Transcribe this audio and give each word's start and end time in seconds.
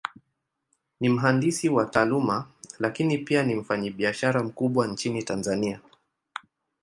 Ni 0.99 1.09
mhandisi 1.09 1.69
kwa 1.69 1.85
Taaluma, 1.85 2.47
Lakini 2.79 3.17
pia 3.17 3.43
ni 3.43 3.55
mfanyabiashara 3.55 4.43
mkubwa 4.43 4.87
Nchini 4.87 5.23
Tanzania. 5.23 5.79